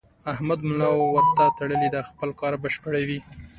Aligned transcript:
احمد 0.31 0.59
ملا 0.69 0.89
ورته 1.13 1.43
تړلې 1.57 1.89
ده؛ 1.93 1.99
خپل 2.09 2.29
کار 2.39 2.53
بشپړوي. 2.63 3.19